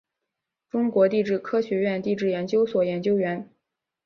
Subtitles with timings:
[0.71, 3.47] 中国地质科学院地质研究所研究员。